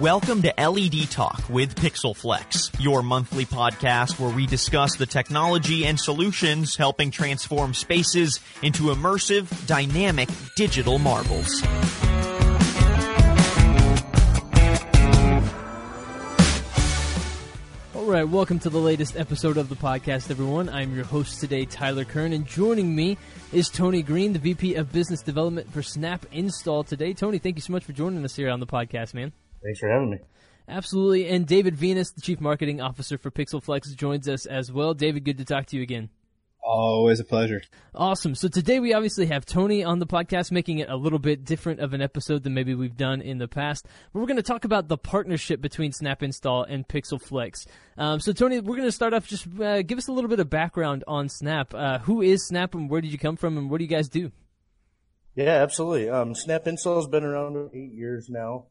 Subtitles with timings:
[0.00, 6.00] Welcome to LED Talk with Pixelflex, your monthly podcast where we discuss the technology and
[6.00, 11.62] solutions helping transform spaces into immersive, dynamic digital marvels.
[17.94, 20.68] All right, welcome to the latest episode of the podcast, everyone.
[20.70, 23.16] I'm your host today, Tyler Kern, and joining me
[23.52, 27.12] is Tony Green, the VP of Business Development for Snap Install today.
[27.14, 29.32] Tony, thank you so much for joining us here on the podcast, man.
[29.64, 30.18] Thanks for having me.
[30.68, 31.28] Absolutely.
[31.28, 34.94] And David Venus, the Chief Marketing Officer for Pixelflex, joins us as well.
[34.94, 36.10] David, good to talk to you again.
[36.66, 37.60] Always a pleasure.
[37.94, 38.34] Awesome.
[38.34, 41.80] So today we obviously have Tony on the podcast, making it a little bit different
[41.80, 43.86] of an episode than maybe we've done in the past.
[44.12, 47.66] But we're going to talk about the partnership between Snap Install and Pixelflex.
[47.98, 49.26] Um, so Tony, we're going to start off.
[49.28, 51.74] Just uh, give us a little bit of background on Snap.
[51.74, 54.08] Uh, who is Snap, and where did you come from, and what do you guys
[54.08, 54.32] do?
[55.34, 56.08] Yeah, absolutely.
[56.08, 58.68] Um, Snap Install has been around eight years now.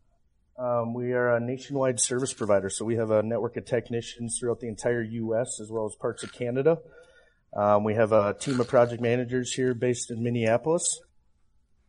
[0.57, 4.59] Um, we are a nationwide service provider, so we have a network of technicians throughout
[4.59, 5.59] the entire U.S.
[5.59, 6.77] as well as parts of Canada.
[7.55, 10.99] Um, we have a team of project managers here based in Minneapolis.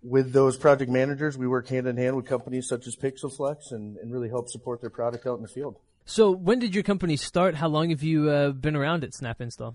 [0.03, 3.97] With those project managers, we work hand in hand with companies such as Pixelflex and,
[3.97, 5.77] and really help support their product out in the field.
[6.07, 7.55] So, when did your company start?
[7.55, 9.75] How long have you uh, been around at Snap Install?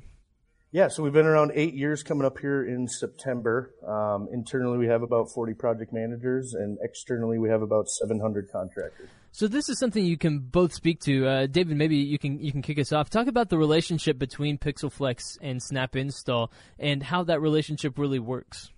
[0.72, 3.74] Yeah, so we've been around eight years coming up here in September.
[3.88, 9.10] Um, internally, we have about 40 project managers, and externally, we have about 700 contractors.
[9.32, 11.28] So this is something you can both speak to.
[11.28, 13.10] Uh, David, maybe you can you can kick us off.
[13.10, 18.72] Talk about the relationship between Pixelflex and Snap Install and how that relationship really works.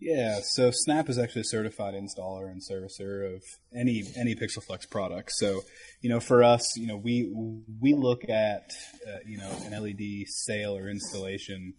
[0.00, 3.42] Yeah, so Snap is actually a certified installer and servicer of
[3.74, 5.32] any any Pixelflex product.
[5.32, 5.62] So,
[6.00, 7.32] you know, for us, you know, we
[7.80, 8.70] we look at
[9.06, 11.74] uh, you know an LED sale or installation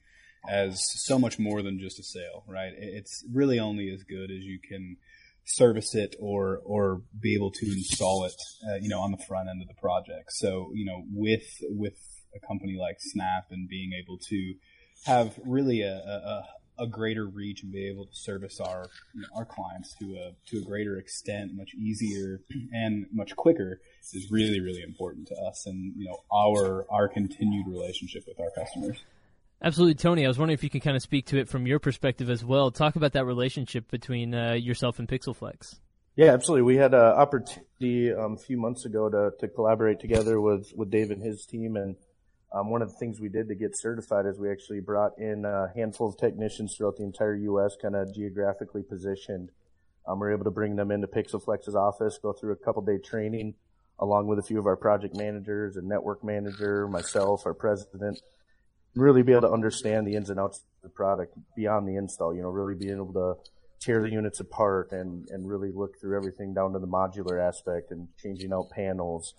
[0.49, 2.73] as so much more than just a sale, right?
[2.75, 4.97] It's really only as good as you can
[5.45, 8.35] service it or or be able to install it,
[8.69, 10.31] uh, you know, on the front end of the project.
[10.31, 11.97] So you know, with with
[12.35, 14.53] a company like Snap and being able to
[15.05, 16.43] have really a, a,
[16.79, 20.31] a greater reach and be able to service our you know, our clients to a
[20.47, 22.41] to a greater extent, much easier
[22.71, 23.81] and much quicker
[24.13, 28.51] is really really important to us and you know our our continued relationship with our
[28.51, 28.97] customers.
[29.61, 30.23] Absolutely, Tony.
[30.23, 32.45] I was wondering if you can kind of speak to it from your perspective as
[32.45, 32.71] well.
[32.71, 35.75] Talk about that relationship between uh, yourself and Pixelflex.
[36.15, 36.63] Yeah, absolutely.
[36.63, 40.89] We had an opportunity um, a few months ago to, to collaborate together with, with
[40.89, 41.75] Dave and his team.
[41.75, 41.95] And
[42.51, 45.45] um, one of the things we did to get certified is we actually brought in
[45.45, 49.51] a handful of technicians throughout the entire U.S., kind of geographically positioned.
[50.07, 52.97] Um, we were able to bring them into Pixelflex's office, go through a couple day
[52.97, 53.55] training
[54.01, 58.17] along with a few of our project managers, a network manager, myself, our president
[58.95, 62.35] really be able to understand the ins and outs of the product beyond the install,
[62.35, 63.35] you know, really being able to
[63.79, 67.91] tear the units apart and, and really look through everything down to the modular aspect
[67.91, 69.35] and changing out panels,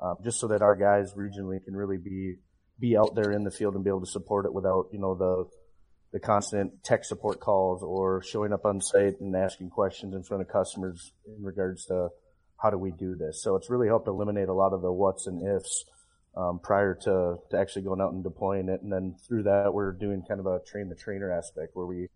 [0.00, 2.36] uh, just so that our guys regionally can really be,
[2.78, 5.14] be out there in the field and be able to support it without, you know,
[5.14, 5.44] the,
[6.12, 10.42] the constant tech support calls or showing up on site and asking questions in front
[10.42, 12.08] of customers in regards to
[12.62, 13.42] how do we do this.
[13.42, 15.84] So it's really helped eliminate a lot of the what's and ifs
[16.36, 18.82] um, prior to, to actually going out and deploying it.
[18.82, 22.08] And then through that, we're doing kind of a train the trainer aspect where we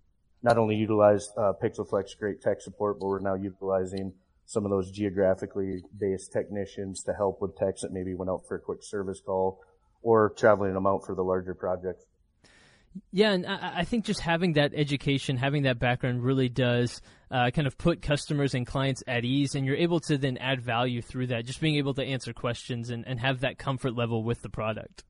[0.43, 4.13] not only utilize uh, Pixelflex great tech support, but we're now utilizing
[4.47, 8.57] some of those geographically based technicians to help with techs that maybe went out for
[8.57, 9.61] a quick service call
[10.03, 12.05] or traveling them out for the larger projects.
[13.13, 17.01] Yeah, and I, think just having that education, having that background really does
[17.31, 20.63] uh, kind of put customers and clients at ease, and you're able to then add
[20.63, 24.25] value through that, just being able to answer questions and, and have that comfort level
[24.25, 25.05] with the product.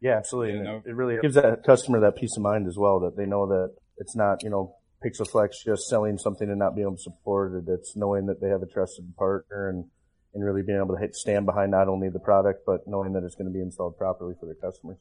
[0.00, 0.58] Yeah, absolutely.
[0.58, 3.26] And it, it really gives that customer that peace of mind as well, that they
[3.26, 7.02] know that it's not, you know, Pixelflex just selling something and not being able to
[7.02, 7.64] support it.
[7.70, 9.84] It's knowing that they have a trusted partner and,
[10.34, 13.34] and really being able to stand behind not only the product, but knowing that it's
[13.34, 14.98] going to be installed properly for their customers.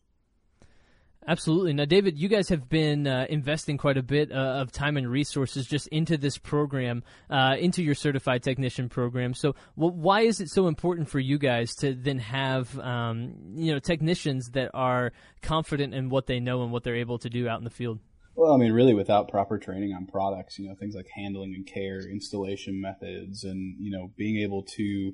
[1.26, 1.72] Absolutely.
[1.74, 5.10] Now, David, you guys have been uh, investing quite a bit uh, of time and
[5.10, 9.34] resources just into this program, uh, into your certified technician program.
[9.34, 13.72] So, well, why is it so important for you guys to then have, um, you
[13.72, 17.47] know, technicians that are confident in what they know and what they're able to do
[17.47, 18.00] out in the field?
[18.35, 21.66] Well, I mean, really, without proper training on products, you know, things like handling and
[21.66, 25.14] care, installation methods, and you know, being able to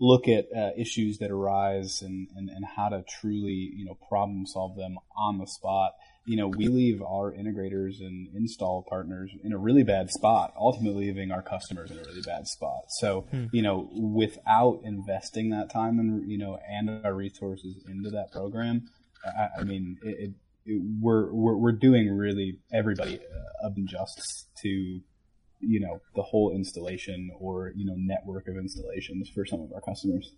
[0.00, 4.46] look at uh, issues that arise and, and, and how to truly, you know, problem
[4.46, 5.92] solve them on the spot.
[6.24, 11.06] You know, we leave our integrators and install partners in a really bad spot, ultimately
[11.06, 12.84] leaving our customers in a really bad spot.
[12.88, 13.46] So, hmm.
[13.52, 18.88] you know, without investing that time and, you know, and our resources into that program,
[19.24, 20.34] I, I mean, it, it, it,
[20.66, 25.00] we're, we're, we're doing really everybody uh, of injustice to
[25.60, 29.80] you know the whole installation or you know network of installations for some of our
[29.80, 30.32] customers.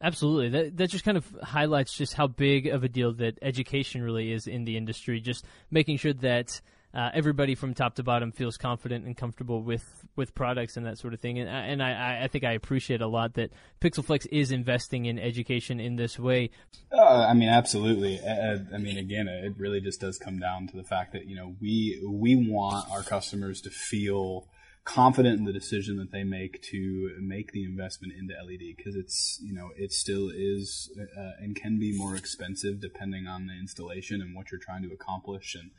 [0.00, 0.50] Absolutely.
[0.50, 4.30] That that just kind of highlights just how big of a deal that education really
[4.30, 5.20] is in the industry.
[5.20, 6.60] Just making sure that
[6.96, 9.84] uh, everybody from top to bottom feels confident and comfortable with,
[10.16, 11.38] with products and that sort of thing.
[11.38, 13.50] And, and I, I think I appreciate a lot that
[13.82, 16.50] PixelFlex is investing in education in this way.
[16.90, 18.18] Uh, I mean, absolutely.
[18.18, 21.36] I, I mean, again, it really just does come down to the fact that you
[21.36, 24.48] know we we want our customers to feel
[24.84, 29.38] confident in the decision that they make to make the investment into LED because it's
[29.42, 34.22] you know it still is uh, and can be more expensive depending on the installation
[34.22, 35.72] and what you're trying to accomplish and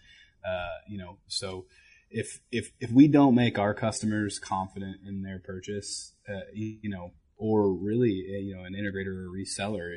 [0.48, 1.66] uh, you know so
[2.10, 7.12] if if if we don't make our customers confident in their purchase uh, you know
[7.38, 9.96] or really uh, you know an integrator or reseller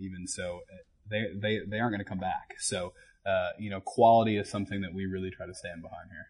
[0.00, 0.76] even so uh,
[1.10, 2.92] they they they aren't going to come back so
[3.26, 6.28] uh, you know quality is something that we really try to stand behind here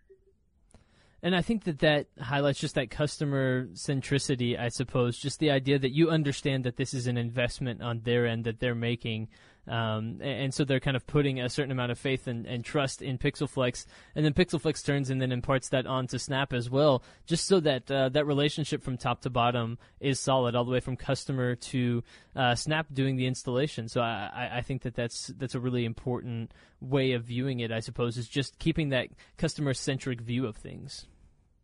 [1.25, 5.79] and I think that that highlights just that customer centricity, I suppose, just the idea
[5.79, 9.29] that you understand that this is an investment on their end that they're making.
[9.67, 13.01] Um, and, so they're kind of putting a certain amount of faith and, and, trust
[13.01, 17.03] in PixelFlex, and then PixelFlex turns and then imparts that on to Snap as well,
[17.27, 20.81] just so that uh, that relationship from top to bottom is solid, all the way
[20.81, 22.03] from customer to
[22.37, 23.89] uh, Snap doing the installation.
[23.89, 27.73] So I, I think that that's that's a really important way of viewing it.
[27.73, 29.09] I suppose is just keeping that
[29.39, 31.07] customer centric view of things.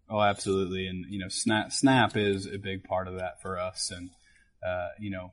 [0.08, 3.93] Oh, absolutely, and you know, Snap Snap is a big part of that for us,
[3.94, 4.11] and
[4.66, 5.32] uh, you know,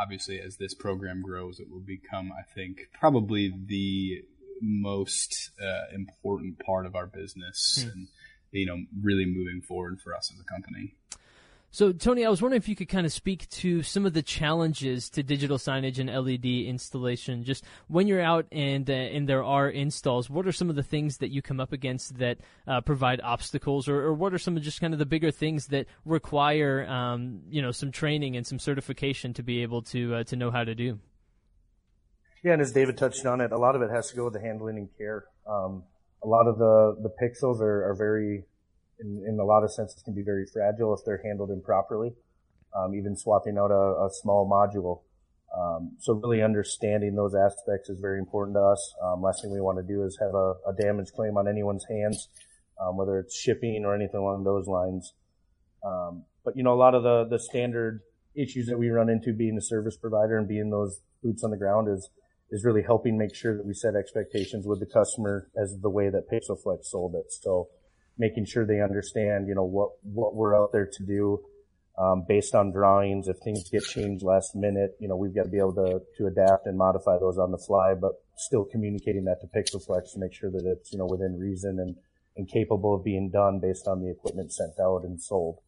[0.00, 4.22] obviously, as this program grows, it will become, I think, probably the
[4.60, 7.90] most uh, important part of our business, hmm.
[7.90, 8.08] and
[8.50, 10.94] you know, really moving forward for us as a company.
[11.70, 14.22] So, Tony, I was wondering if you could kind of speak to some of the
[14.22, 17.44] challenges to digital signage and LED installation.
[17.44, 20.82] Just when you're out and uh, and there are installs, what are some of the
[20.82, 24.56] things that you come up against that uh, provide obstacles, or, or, what are some
[24.56, 28.46] of just kind of the bigger things that require um, you know some training and
[28.46, 30.98] some certification to be able to uh, to know how to do?
[32.42, 34.32] Yeah, and as David touched on it, a lot of it has to go with
[34.32, 35.26] the handling and care.
[35.46, 35.82] Um,
[36.24, 38.44] a lot of the the pixels are, are very
[39.00, 42.12] in, in a lot of senses can be very fragile if they're handled improperly.
[42.76, 45.02] Um, even swapping out a, a small module.
[45.56, 48.94] Um, so really understanding those aspects is very important to us.
[49.02, 51.86] Um, last thing we want to do is have a, a damage claim on anyone's
[51.88, 52.28] hands,
[52.80, 55.14] um, whether it's shipping or anything along those lines.
[55.82, 58.00] Um, but you know, a lot of the the standard
[58.34, 61.56] issues that we run into being a service provider and being those boots on the
[61.56, 62.10] ground is
[62.50, 66.08] is really helping make sure that we set expectations with the customer as the way
[66.08, 67.30] that PixelFlex sold it.
[67.30, 67.68] So
[68.18, 71.40] making sure they understand, you know, what, what we're out there to do,
[71.98, 73.28] um, based on drawings.
[73.28, 76.26] If things get changed last minute, you know, we've got to be able to, to
[76.26, 80.32] adapt and modify those on the fly, but still communicating that to PixelFlex to make
[80.34, 81.96] sure that it's, you know, within reason and,
[82.36, 85.58] and capable of being done based on the equipment sent out and sold.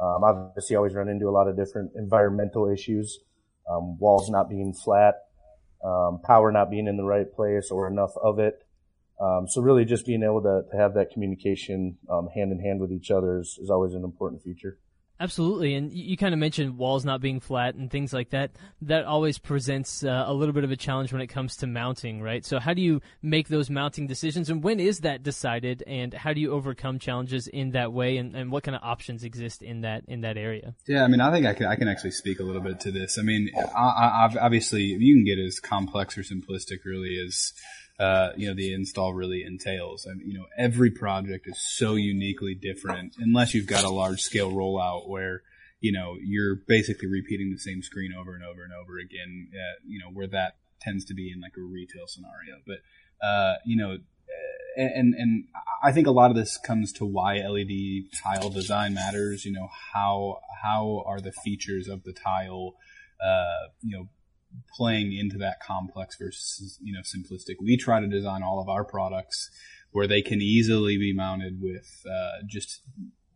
[0.00, 3.20] Um, obviously always run into a lot of different environmental issues,
[3.70, 5.14] um, walls not being flat,
[5.84, 8.61] um, power not being in the right place or enough of it.
[9.22, 12.80] Um, so really just being able to, to have that communication um, hand in hand
[12.80, 14.78] with each other is, is always an important feature.
[15.20, 18.50] Absolutely, and you, you kind of mentioned walls not being flat and things like that.
[18.80, 22.20] That always presents uh, a little bit of a challenge when it comes to mounting,
[22.20, 22.44] right?
[22.44, 26.32] So, how do you make those mounting decisions, and when is that decided, and how
[26.32, 29.82] do you overcome challenges in that way, and, and what kind of options exist in
[29.82, 30.74] that in that area?
[30.88, 32.90] Yeah, I mean, I think I can I can actually speak a little bit to
[32.90, 33.16] this.
[33.16, 37.52] I mean, I, I, obviously, you can get as complex or simplistic really as
[38.02, 40.08] uh, you know, the install really entails.
[40.10, 44.22] I mean, you know, every project is so uniquely different unless you've got a large
[44.22, 45.42] scale rollout where,
[45.78, 49.78] you know, you're basically repeating the same screen over and over and over again, uh,
[49.86, 52.56] you know, where that tends to be in like a retail scenario.
[52.66, 52.78] But,
[53.24, 53.98] uh, you know,
[54.76, 55.44] and, and
[55.80, 59.44] I think a lot of this comes to why LED tile design matters.
[59.44, 62.74] You know, how, how are the features of the tile,
[63.24, 64.08] uh, you know,
[64.74, 67.56] playing into that complex versus you know simplistic.
[67.60, 69.50] We try to design all of our products
[69.92, 72.82] where they can easily be mounted with uh, just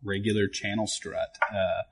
[0.03, 1.37] regular channel strut.
[1.51, 1.83] Uh,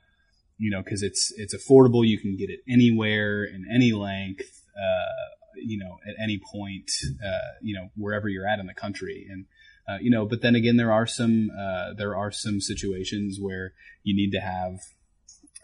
[0.59, 2.07] you know, because it's it's affordable.
[2.07, 4.63] You can get it anywhere in any length.
[4.77, 6.91] Uh, you know, at any point.
[7.25, 9.47] Uh, you know, wherever you're at in the country, and
[9.89, 13.73] uh, you know, but then again, there are some uh, there are some situations where
[14.03, 14.81] you need to have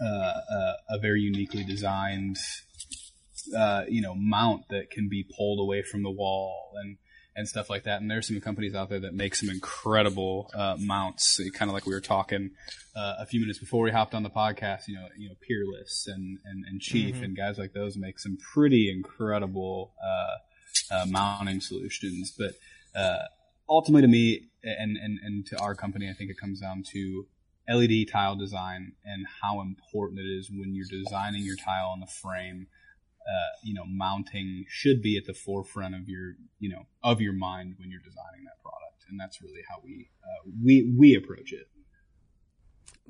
[0.00, 2.38] a very uniquely designed
[3.56, 6.96] uh, you know mount that can be pulled away from the wall and
[7.36, 8.00] and stuff like that.
[8.00, 11.86] And there's some companies out there that make some incredible uh, mounts, kind of like
[11.86, 12.50] we were talking
[12.96, 14.88] uh, a few minutes before we hopped on the podcast.
[14.88, 17.24] You know, you know, Peerless and and, and Chief mm-hmm.
[17.24, 22.32] and guys like those make some pretty incredible uh, uh mounting solutions.
[22.36, 22.54] But
[22.94, 23.24] uh,
[23.68, 27.26] ultimately, to me, and, and, and to our company, I think it comes down to
[27.68, 32.06] LED tile design and how important it is when you're designing your tile on the
[32.06, 32.66] frame.
[33.28, 37.34] Uh, you know, mounting should be at the forefront of your, you know, of your
[37.34, 41.52] mind when you're designing that product, and that's really how we uh, we we approach
[41.52, 41.68] it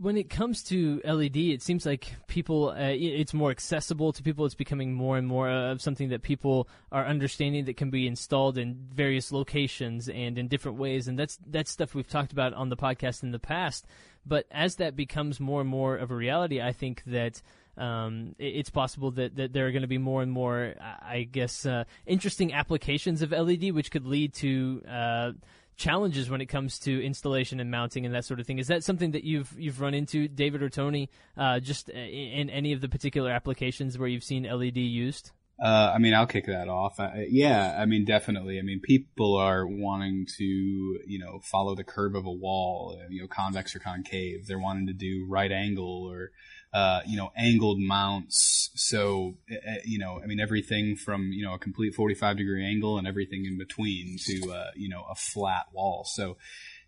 [0.01, 4.47] when it comes to LED, it seems like people, uh, it's more accessible to people.
[4.47, 8.57] It's becoming more and more of something that people are understanding that can be installed
[8.57, 11.07] in various locations and in different ways.
[11.07, 13.87] And that's that's stuff we've talked about on the podcast in the past.
[14.25, 17.43] But as that becomes more and more of a reality, I think that
[17.77, 21.65] um, it's possible that, that there are going to be more and more, I guess,
[21.65, 25.33] uh, interesting applications of LED, which could lead to uh,
[25.77, 28.59] challenges when it comes to installation and mounting and that sort of thing.
[28.59, 32.51] Is that something that you've you've run into, David or Tony, uh, just in, in,
[32.51, 35.33] any of the particular applications where you've seen LED used?
[35.63, 36.99] Uh, I mean, I'll kick that off.
[36.99, 38.59] Uh, yeah, I mean, definitely.
[38.59, 43.21] I mean, people are wanting to, you know, follow the curve of a wall, you
[43.21, 44.47] know, convex or concave.
[44.47, 46.31] They're wanting to do right angle or
[46.73, 48.71] uh, you know, angled mounts.
[48.75, 52.65] So, eh, eh, you know, I mean, everything from, you know, a complete 45 degree
[52.65, 56.05] angle and everything in between to, uh, you know, a flat wall.
[56.05, 56.37] So,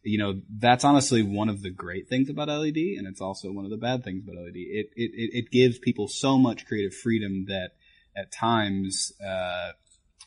[0.04, 3.64] you know, that's honestly one of the great things about LED, and it's also one
[3.64, 4.54] of the bad things about LED.
[4.54, 7.72] It, it, it gives people so much creative freedom that
[8.16, 9.72] at times, uh,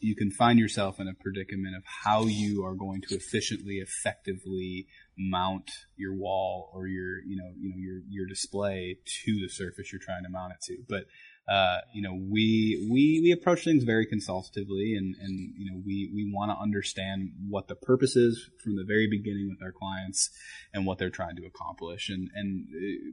[0.01, 4.87] you can find yourself in a predicament of how you are going to efficiently, effectively
[5.17, 9.91] mount your wall or your you know you know your your display to the surface
[9.91, 10.77] you're trying to mount it to.
[10.87, 11.05] But
[11.51, 16.11] uh, you know we we we approach things very consultatively and and you know we
[16.13, 20.29] we want to understand what the purpose is from the very beginning with our clients
[20.73, 23.11] and what they're trying to accomplish and and uh,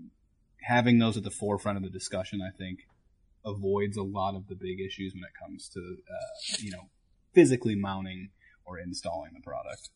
[0.63, 2.81] having those at the forefront of the discussion I think
[3.45, 6.89] avoids a lot of the big issues when it comes to uh, you know
[7.35, 8.31] physically mounting
[8.65, 9.91] or installing the product.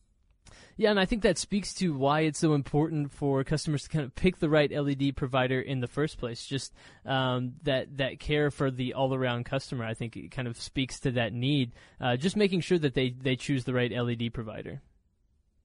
[0.77, 4.05] Yeah, and I think that speaks to why it's so important for customers to kind
[4.05, 6.45] of pick the right LED provider in the first place.
[6.45, 6.73] Just
[7.05, 9.83] um, that that care for the all around customer.
[9.83, 11.73] I think it kind of speaks to that need.
[11.99, 14.81] Uh, just making sure that they they choose the right LED provider.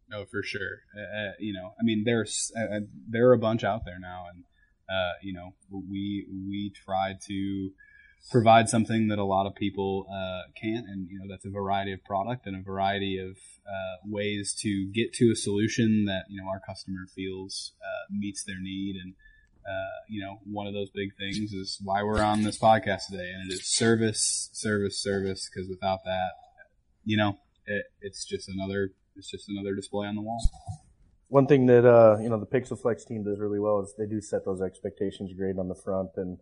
[0.08, 0.82] No, for sure.
[0.96, 3.98] Uh, uh, you know, I mean, there's uh, uh, there are a bunch out there
[3.98, 4.44] now, and
[4.92, 7.70] uh, you know, we we try to
[8.30, 11.92] provide something that a lot of people uh, can't, and you know that's a variety
[11.92, 16.40] of product and a variety of uh, ways to get to a solution that you
[16.40, 18.96] know our customer feels uh, meets their need.
[19.02, 19.14] And
[19.66, 23.30] uh, you know, one of those big things is why we're on this podcast today,
[23.30, 25.48] and it is service, service, service.
[25.52, 26.30] Because without that,
[27.04, 30.40] you know, it, it's just another it's just another display on the wall.
[31.32, 34.20] One thing that uh, you know the PixelFlex team does really well is they do
[34.20, 36.36] set those expectations great on the front and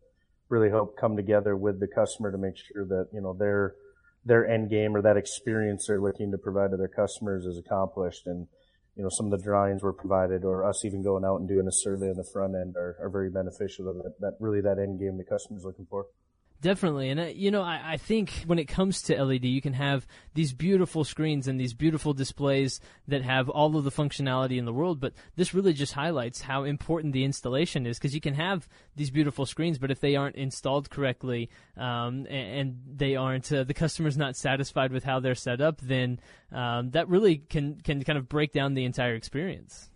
[0.48, 3.76] really help come together with the customer to make sure that, you know, their,
[4.24, 8.26] their end game or that experience they're looking to provide to their customers is accomplished.
[8.26, 8.48] And,
[8.96, 11.68] you know, some of the drawings were provided or us even going out and doing
[11.68, 14.78] a survey on the front end are, are very beneficial to that, that really that
[14.78, 16.06] end game the customer's looking for.
[16.62, 19.72] Definitely, and uh, you know, I, I, think when it comes to LED, you can
[19.72, 24.66] have these beautiful screens and these beautiful displays that have all of the functionality in
[24.66, 25.00] the world.
[25.00, 29.10] But this really just highlights how important the installation is, because you can have these
[29.10, 31.48] beautiful screens, but if they aren't installed correctly
[31.78, 35.80] um, and, and, they aren't, uh, the customer's not satisfied with how they're set up,
[35.80, 36.20] then
[36.52, 39.88] um, that really can can kind of break down the entire experience.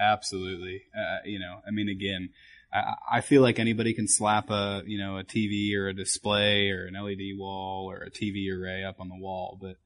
[0.00, 2.30] Absolutely, uh, you know, I mean, again
[2.72, 6.86] I, feel like anybody can slap a you know a TV or a display or
[6.86, 9.76] an LED wall or a TV array up on the wall, but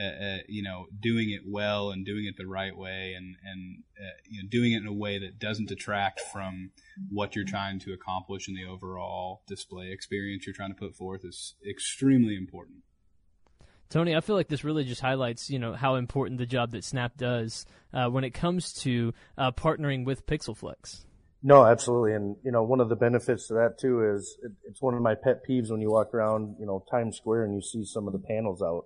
[0.00, 3.82] uh, uh, you know doing it well and doing it the right way and and
[4.00, 6.70] uh, you know doing it in a way that doesn't detract from
[7.10, 11.24] what you're trying to accomplish in the overall display experience you're trying to put forth
[11.24, 12.78] is extremely important.
[13.90, 16.82] Tony, I feel like this really just highlights, you know, how important the job that
[16.82, 21.04] Snap does uh, when it comes to uh, partnering with PixelFlex.
[21.42, 22.14] No, absolutely.
[22.14, 25.02] And, you know, one of the benefits to that too is it, it's one of
[25.02, 28.06] my pet peeves when you walk around, you know, Times Square and you see some
[28.06, 28.84] of the panels out.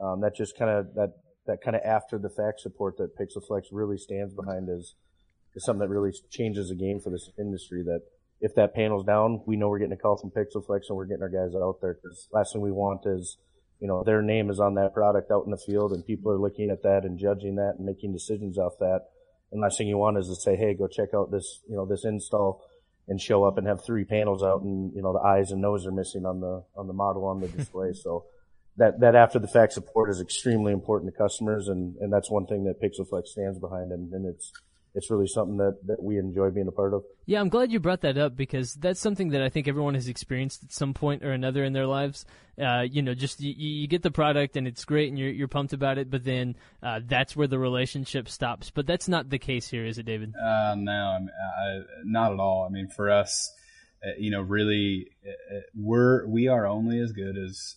[0.00, 1.14] Um, that just kind of, that,
[1.46, 4.94] that kind of after the fact support that PixelFlex really stands behind is,
[5.56, 8.02] is something that really changes the game for this industry that
[8.40, 11.22] if that panel's down, we know we're getting a call from PixelFlex and we're getting
[11.22, 13.36] our guys out there because last thing we want is,
[13.80, 16.38] you know, their name is on that product out in the field and people are
[16.38, 19.06] looking at that and judging that and making decisions off that
[19.52, 21.86] and last thing you want is to say, hey, go check out this, you know,
[21.86, 22.64] this install
[23.08, 25.86] and show up and have three panels out and, you know, the eyes and nose
[25.86, 27.92] are missing on the, on the model on the display.
[27.92, 28.24] so
[28.76, 31.68] that, that after the fact support is extremely important to customers.
[31.68, 33.90] And, and that's one thing that PixelFlex stands behind.
[33.90, 34.52] And, and it's,
[34.94, 37.04] it's really something that, that we enjoy being a part of.
[37.26, 40.08] Yeah, I'm glad you brought that up because that's something that I think everyone has
[40.08, 42.24] experienced at some point or another in their lives.
[42.60, 45.48] Uh, you know, just you, you, get the product and it's great and you're, you're
[45.48, 48.70] pumped about it, but then uh, that's where the relationship stops.
[48.70, 50.34] But that's not the case here, is it, David?
[50.34, 52.66] Uh, no, I mean, I, not at all.
[52.68, 53.50] I mean, for us,
[54.04, 57.76] uh, you know, really, uh, uh, we're we are only as good as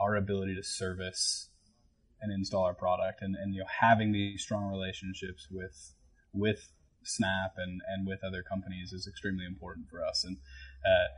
[0.00, 1.48] our ability to service
[2.20, 5.94] and install our product, and, and you know, having these strong relationships with
[6.32, 6.72] with
[7.02, 10.24] Snap and, and with other companies is extremely important for us.
[10.24, 10.36] And
[10.84, 11.08] uh,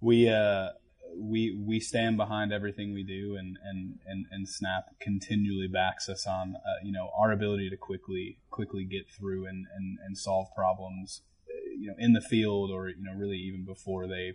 [0.00, 0.70] we uh,
[1.16, 6.26] we we stand behind everything we do, and and and, and Snap continually backs us
[6.26, 10.48] on uh, you know our ability to quickly quickly get through and, and, and solve
[10.54, 14.34] problems uh, you know in the field or you know really even before they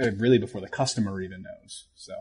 [0.00, 1.86] uh, really before the customer even knows.
[1.94, 2.14] So.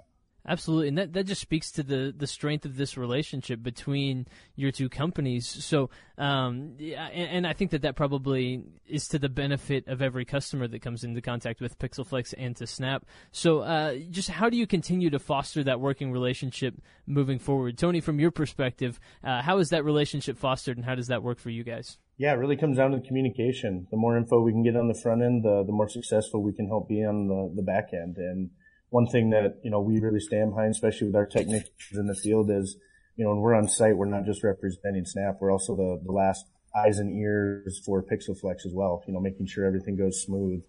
[0.46, 4.72] Absolutely, and that, that just speaks to the, the strength of this relationship between your
[4.72, 5.48] two companies.
[5.48, 10.02] So, um, yeah, and, and, I think that that probably is to the benefit of
[10.02, 13.06] every customer that comes into contact with PixelFlex and to Snap.
[13.32, 16.76] So, uh, just how do you continue to foster that working relationship
[17.08, 18.02] moving forward, Tony?
[18.02, 21.52] From your perspective, uh, how is that relationship fostered, and how does that work for
[21.52, 21.98] you guys?
[22.18, 23.88] Yeah, it really comes down to the communication.
[23.92, 26.54] The more info we can get on the front end, the the more successful we
[26.54, 28.50] can help be on the, the back end, and
[28.94, 32.14] one thing that, you know, we really stand behind, especially with our technicians in the
[32.14, 32.76] field is,
[33.16, 36.12] you know, when we're on site, we're not just representing Snap, we're also the, the
[36.12, 36.46] last
[36.76, 40.62] eyes and ears for PixelFlex as well, you know, making sure everything goes smooth,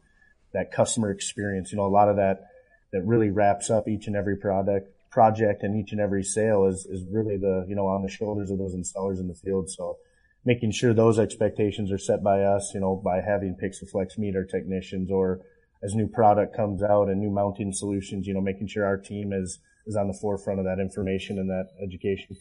[0.55, 2.47] that customer experience, you know, a lot of that,
[2.95, 6.87] that really wraps up each and every product, project and each and every sale is,
[6.87, 9.69] is really the, you know, on the shoulders of those installers in the field.
[9.69, 9.99] So
[10.47, 14.45] making sure those expectations are set by us, you know, by having PixelFlex meet our
[14.45, 15.43] technicians or,
[15.85, 19.33] as new product comes out and new mounting solutions, you know, making sure our team
[19.33, 22.37] is, is on the forefront of that information and that education.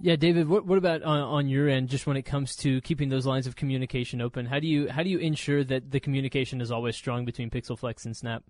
[0.00, 0.48] Yeah, David.
[0.48, 1.88] What, what about on, on, your end?
[1.88, 5.04] Just when it comes to keeping those lines of communication open, how do you how
[5.04, 8.42] do you ensure that the communication is always strong between PixelFlex and Snap?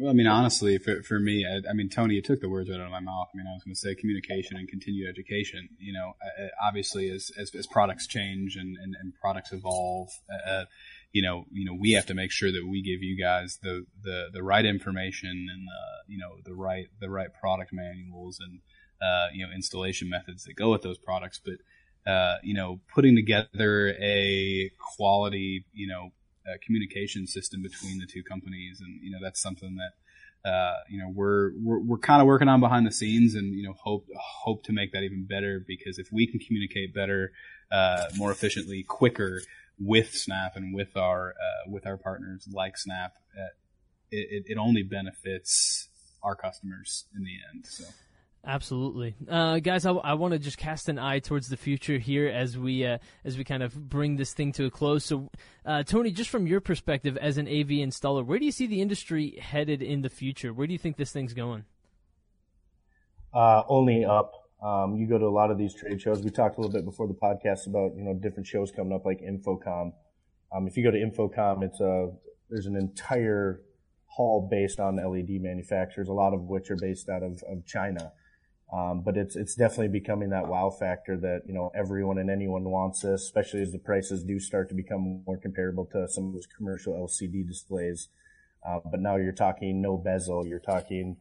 [0.00, 2.70] Well, I mean, honestly, for, for me, I, I, mean, Tony, you took the words
[2.70, 3.28] right out of my mouth.
[3.34, 5.68] I mean, I was going to say communication and continued education.
[5.78, 10.08] You know, uh, uh, obviously, as, as, as products change and, and, and products evolve,
[10.30, 10.64] uh, uh
[11.12, 13.84] you know, you know, we have to make sure that we give you guys the,
[14.02, 18.60] the, the right information and, the, you know, the right, the right product manuals and,
[19.02, 21.40] uh, you know, installation methods that go with those products.
[21.44, 26.12] But, uh, you know, putting together a quality, you know,
[26.64, 28.80] communication system between the two companies.
[28.80, 32.48] And, you know, that's something that, uh, you know, we're, we're, we're kind of working
[32.48, 35.98] on behind the scenes and, you know, hope, hope to make that even better because
[35.98, 37.32] if we can communicate better,
[37.70, 39.40] uh, more efficiently, quicker,
[39.82, 43.46] with Snap and with our uh, with our partners like Snap, uh,
[44.10, 45.88] it, it only benefits
[46.22, 47.66] our customers in the end.
[47.66, 47.84] So.
[48.44, 49.86] Absolutely, uh, guys.
[49.86, 52.98] I, I want to just cast an eye towards the future here as we uh,
[53.24, 55.04] as we kind of bring this thing to a close.
[55.04, 55.30] So,
[55.64, 58.82] uh, Tony, just from your perspective as an AV installer, where do you see the
[58.82, 60.52] industry headed in the future?
[60.52, 61.64] Where do you think this thing's going?
[63.32, 64.41] Uh, only up.
[64.62, 66.22] Um, you go to a lot of these trade shows.
[66.22, 69.04] We talked a little bit before the podcast about you know different shows coming up
[69.04, 69.92] like InfoComm.
[70.54, 72.10] Um, if you go to InfoComm, it's a
[72.48, 73.62] there's an entire
[74.06, 78.12] hall based on LED manufacturers, a lot of which are based out of, of China.
[78.72, 82.64] Um, but it's it's definitely becoming that wow factor that you know everyone and anyone
[82.64, 86.34] wants this, especially as the prices do start to become more comparable to some of
[86.34, 88.08] those commercial LCD displays.
[88.66, 91.16] Uh, but now you're talking no bezel, you're talking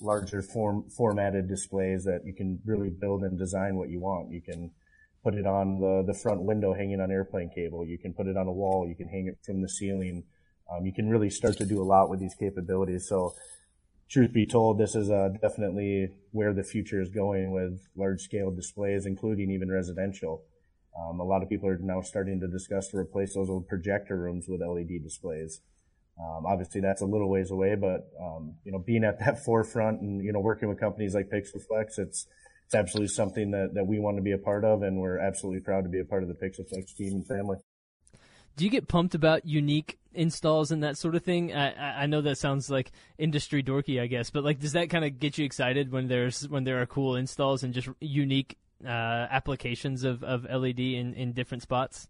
[0.00, 4.30] larger form formatted displays that you can really build and design what you want.
[4.30, 4.70] You can
[5.22, 7.84] put it on the, the front window hanging on airplane cable.
[7.84, 8.86] You can put it on a wall.
[8.88, 10.24] You can hang it from the ceiling.
[10.70, 13.08] Um, you can really start to do a lot with these capabilities.
[13.08, 13.34] So
[14.08, 18.50] truth be told, this is uh, definitely where the future is going with large scale
[18.50, 20.44] displays, including even residential.
[20.98, 24.16] Um, a lot of people are now starting to discuss to replace those old projector
[24.16, 25.60] rooms with LED displays.
[26.18, 30.00] Um, obviously, that's a little ways away, but um, you know, being at that forefront
[30.00, 32.26] and you know, working with companies like PixelFlex, it's
[32.66, 35.60] it's absolutely something that, that we want to be a part of, and we're absolutely
[35.60, 37.58] proud to be a part of the PixelFlex team and family.
[38.56, 41.54] Do you get pumped about unique installs and that sort of thing?
[41.54, 45.04] I, I know that sounds like industry dorky, I guess, but like, does that kind
[45.04, 48.88] of get you excited when there's when there are cool installs and just unique uh,
[48.88, 52.08] applications of, of LED in, in different spots?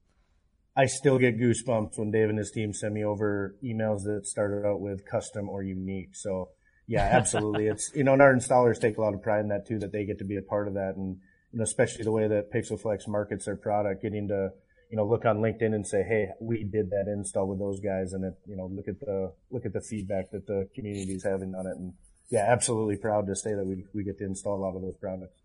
[0.76, 4.66] I still get goosebumps when Dave and his team send me over emails that started
[4.66, 6.14] out with custom or unique.
[6.14, 6.50] So
[6.86, 7.66] yeah, absolutely.
[7.66, 9.92] it's, you know, and our installers take a lot of pride in that too, that
[9.92, 10.94] they get to be a part of that.
[10.96, 11.16] And,
[11.52, 14.50] you know, especially the way that PixelFlex markets their product, getting to,
[14.90, 18.12] you know, look on LinkedIn and say, Hey, we did that install with those guys.
[18.12, 21.24] And it, you know, look at the, look at the feedback that the community is
[21.24, 21.76] having on it.
[21.78, 21.94] And
[22.30, 24.96] yeah, absolutely proud to say that we, we get to install a lot of those
[24.96, 25.40] products.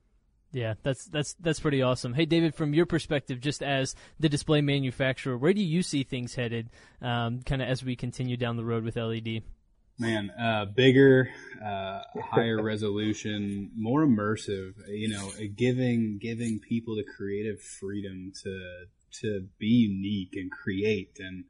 [0.53, 2.13] Yeah, that's that's that's pretty awesome.
[2.13, 6.35] Hey, David, from your perspective, just as the display manufacturer, where do you see things
[6.35, 6.69] headed,
[7.01, 9.43] um, kind of as we continue down the road with LED?
[9.97, 11.29] Man, uh, bigger,
[11.63, 14.73] uh, higher resolution, more immersive.
[14.89, 18.85] You know, giving giving people the creative freedom to
[19.21, 21.45] to be unique and create, and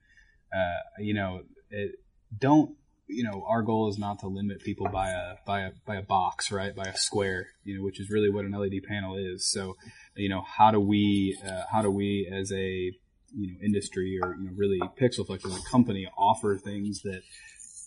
[0.53, 1.95] uh, you know, it,
[2.37, 2.75] don't
[3.07, 6.01] you know, our goal is not to limit people by a by a by a
[6.01, 6.75] box, right?
[6.75, 9.49] By a square, you know, which is really what an LED panel is.
[9.49, 9.75] So,
[10.15, 12.91] you know, how do we uh, how do we as a
[13.33, 17.21] you know industry or you know really Pixelflex as a company offer things that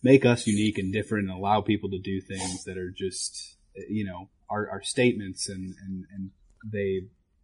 [0.03, 3.57] make us unique and different and allow people to do things that are just
[3.89, 6.31] you know our, our statements and and and
[6.71, 7.03] they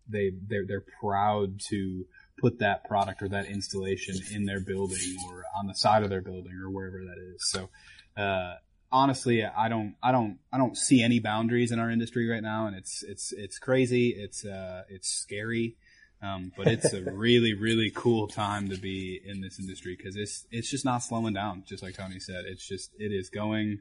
[0.08, 2.04] they they're, they're proud to
[2.40, 6.22] put that product or that installation in their building or on the side of their
[6.22, 7.48] building or wherever that is.
[7.48, 7.68] So,
[8.16, 8.54] uh,
[8.90, 12.66] honestly, I don't, I don't, I don't see any boundaries in our industry right now,
[12.66, 14.10] and it's, it's, it's crazy.
[14.10, 15.76] It's, uh, it's scary.
[16.22, 20.46] Um, but it's a really, really cool time to be in this industry because it's,
[20.50, 21.64] it's just not slowing down.
[21.66, 23.80] Just like Tony said, it's just, it is going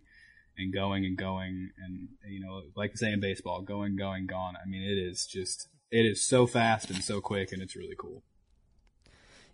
[0.57, 1.71] and going and going.
[1.77, 4.55] And, you know, like say in baseball, going, going, gone.
[4.55, 7.95] I mean, it is just, it is so fast and so quick and it's really
[7.97, 8.23] cool.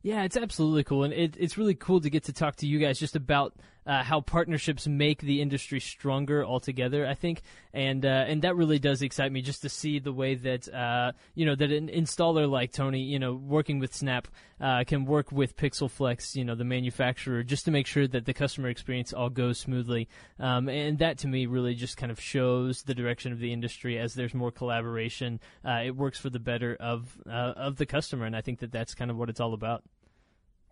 [0.05, 2.77] Yeah, it's absolutely cool, and it, it's really cool to get to talk to you
[2.77, 3.55] guys just about
[3.87, 7.07] uh, how partnerships make the industry stronger altogether.
[7.07, 7.41] I think,
[7.73, 11.13] and uh, and that really does excite me just to see the way that uh,
[11.33, 14.27] you know that an installer like Tony, you know, working with Snap,
[14.61, 18.33] uh, can work with PixelFlex, you know, the manufacturer, just to make sure that the
[18.35, 20.07] customer experience all goes smoothly.
[20.39, 23.97] Um, and that to me really just kind of shows the direction of the industry
[23.97, 25.39] as there's more collaboration.
[25.67, 28.71] Uh, it works for the better of uh, of the customer, and I think that
[28.71, 29.83] that's kind of what it's all about.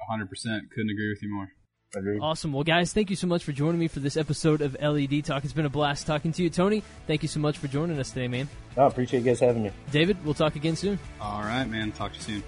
[0.10, 0.28] 100%.
[0.72, 1.48] Couldn't agree with you more.
[1.96, 2.20] Agreed.
[2.22, 2.52] Awesome.
[2.54, 5.44] Well, guys, thank you so much for joining me for this episode of LED Talk.
[5.44, 6.82] It's been a blast talking to you, Tony.
[7.06, 8.50] Thank you so much for joining us today, man.
[8.76, 9.72] I appreciate you guys having me.
[9.92, 10.98] David, we'll talk again soon.
[11.22, 11.92] All right, man.
[11.92, 12.44] Talk to you soon.